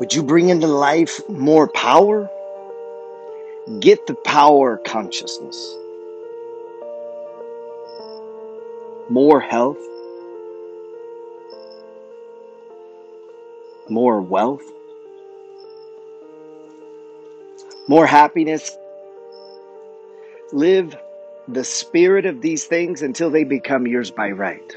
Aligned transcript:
Would 0.00 0.14
you 0.14 0.22
bring 0.22 0.48
into 0.48 0.68
life 0.68 1.20
more 1.28 1.66
power? 1.66 2.30
Get 3.80 4.06
the 4.06 4.14
power 4.14 4.76
consciousness, 4.76 5.76
more 9.10 9.40
health, 9.40 9.78
more 13.88 14.22
wealth, 14.22 14.62
more 17.88 18.06
happiness. 18.06 18.78
Live 20.52 20.96
the 21.48 21.64
spirit 21.64 22.24
of 22.24 22.40
these 22.40 22.64
things 22.64 23.02
until 23.02 23.30
they 23.30 23.44
become 23.44 23.86
yours 23.86 24.12
by 24.12 24.30
right. 24.30 24.76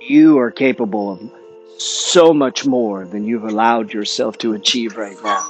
You 0.00 0.38
are 0.38 0.50
capable 0.50 1.12
of 1.12 1.20
so 2.14 2.32
much 2.32 2.64
more 2.64 3.04
than 3.06 3.26
you've 3.26 3.42
allowed 3.42 3.92
yourself 3.92 4.38
to 4.38 4.52
achieve 4.52 4.96
right 4.96 5.16
now. 5.24 5.44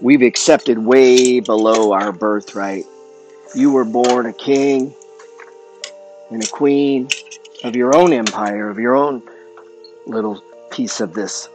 We've 0.00 0.22
accepted 0.22 0.76
way 0.76 1.38
below 1.38 1.92
our 1.92 2.10
birthright. 2.10 2.84
You 3.54 3.70
were 3.70 3.84
born 3.84 4.26
a 4.26 4.32
king 4.32 4.92
and 6.32 6.42
a 6.42 6.48
queen 6.48 7.10
of 7.62 7.76
your 7.76 7.96
own 7.96 8.12
empire, 8.12 8.68
of 8.68 8.80
your 8.80 8.96
own 8.96 9.22
little 10.04 10.42
piece 10.72 11.00
of 11.00 11.14
this 11.14 11.48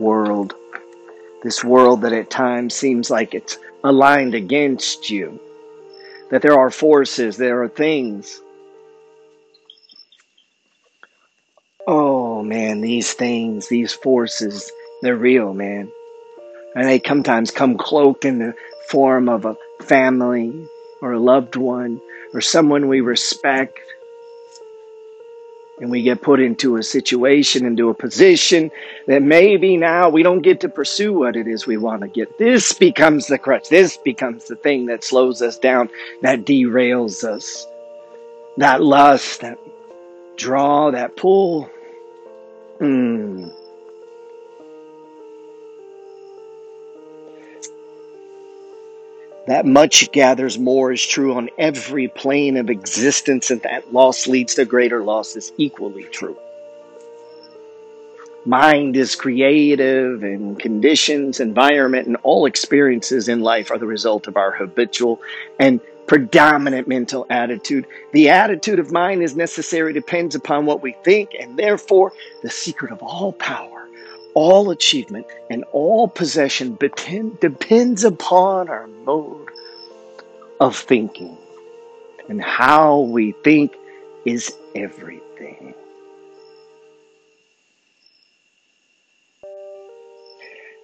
world. 0.00 0.56
This 1.44 1.62
world 1.62 2.00
that 2.00 2.12
at 2.12 2.30
times 2.30 2.74
seems 2.74 3.12
like 3.12 3.32
it's 3.32 3.58
aligned 3.84 4.34
against 4.34 5.08
you. 5.08 5.38
That 6.32 6.42
there 6.42 6.58
are 6.58 6.72
forces, 6.72 7.36
there 7.36 7.62
are 7.62 7.68
things. 7.68 8.42
Oh 12.38 12.44
man, 12.44 12.82
these 12.82 13.14
things, 13.14 13.66
these 13.66 13.92
forces, 13.92 14.70
they're 15.02 15.16
real, 15.16 15.52
man. 15.54 15.90
And 16.76 16.86
they 16.86 17.00
sometimes 17.04 17.50
come 17.50 17.76
cloaked 17.76 18.24
in 18.24 18.38
the 18.38 18.54
form 18.86 19.28
of 19.28 19.44
a 19.44 19.56
family 19.82 20.68
or 21.02 21.14
a 21.14 21.18
loved 21.18 21.56
one 21.56 22.00
or 22.32 22.40
someone 22.40 22.86
we 22.86 23.00
respect 23.00 23.80
and 25.80 25.90
we 25.90 26.02
get 26.02 26.22
put 26.22 26.38
into 26.38 26.76
a 26.76 26.82
situation, 26.84 27.66
into 27.66 27.88
a 27.88 27.94
position 27.94 28.70
that 29.08 29.20
maybe 29.20 29.76
now 29.76 30.08
we 30.08 30.22
don't 30.22 30.42
get 30.42 30.60
to 30.60 30.68
pursue 30.68 31.12
what 31.12 31.34
it 31.34 31.48
is 31.48 31.66
we 31.66 31.76
want 31.76 32.02
to 32.02 32.08
get. 32.08 32.38
This 32.38 32.72
becomes 32.72 33.26
the 33.26 33.38
crutch. 33.38 33.68
This 33.68 33.96
becomes 33.96 34.44
the 34.44 34.54
thing 34.54 34.86
that 34.86 35.02
slows 35.02 35.42
us 35.42 35.58
down, 35.58 35.90
that 36.22 36.44
derails 36.44 37.24
us. 37.24 37.66
That 38.58 38.80
lust, 38.80 39.40
that 39.40 39.58
draw, 40.36 40.92
that 40.92 41.16
pull. 41.16 41.68
Mm. 42.80 43.52
That 49.48 49.64
much 49.64 50.12
gathers 50.12 50.58
more 50.58 50.92
is 50.92 51.04
true 51.04 51.34
on 51.34 51.48
every 51.58 52.08
plane 52.08 52.58
of 52.58 52.68
existence, 52.68 53.50
and 53.50 53.62
that 53.62 53.92
loss 53.92 54.26
leads 54.26 54.56
to 54.56 54.66
greater 54.66 55.02
loss 55.02 55.36
is 55.36 55.52
equally 55.56 56.04
true. 56.04 56.36
Mind 58.44 58.96
is 58.96 59.14
creative, 59.14 60.22
and 60.22 60.58
conditions, 60.58 61.40
environment, 61.40 62.06
and 62.06 62.16
all 62.22 62.46
experiences 62.46 63.28
in 63.28 63.40
life 63.40 63.70
are 63.70 63.78
the 63.78 63.86
result 63.86 64.28
of 64.28 64.36
our 64.36 64.50
habitual 64.50 65.20
and 65.58 65.80
predominant 66.08 66.88
mental 66.88 67.26
attitude. 67.30 67.86
The 68.12 68.30
attitude 68.30 68.80
of 68.80 68.90
mind 68.90 69.22
is 69.22 69.36
necessary, 69.36 69.92
depends 69.92 70.34
upon 70.34 70.66
what 70.66 70.82
we 70.82 70.92
think, 71.04 71.30
and 71.38 71.56
therefore 71.56 72.12
the 72.42 72.50
secret 72.50 72.90
of 72.90 73.02
all 73.02 73.32
power 73.32 73.78
all 74.38 74.70
achievement 74.70 75.26
and 75.50 75.64
all 75.72 76.06
possession 76.06 76.76
depends 76.76 78.04
upon 78.04 78.68
our 78.68 78.86
mode 79.04 79.48
of 80.60 80.76
thinking. 80.76 81.36
And 82.28 82.40
how 82.40 83.00
we 83.00 83.32
think 83.42 83.74
is 84.24 84.54
everything. 84.76 85.74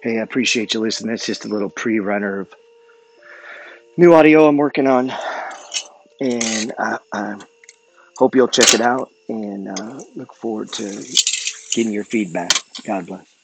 Hey, 0.01 0.19
I 0.19 0.21
appreciate 0.21 0.73
you 0.73 0.81
listening. 0.81 1.11
That's 1.11 1.25
just 1.25 1.45
a 1.45 1.47
little 1.47 1.69
pre 1.69 1.99
runner 1.99 2.41
of 2.41 2.53
new 3.97 4.13
audio 4.13 4.47
I'm 4.47 4.57
working 4.57 4.87
on. 4.87 5.11
And 6.19 6.73
I, 6.79 6.99
I 7.11 7.35
hope 8.17 8.35
you'll 8.35 8.47
check 8.47 8.73
it 8.73 8.81
out 8.81 9.09
and 9.27 9.67
uh, 9.67 10.01
look 10.15 10.33
forward 10.33 10.71
to 10.73 11.03
getting 11.73 11.91
your 11.91 12.03
feedback. 12.03 12.51
God 12.83 13.07
bless. 13.07 13.34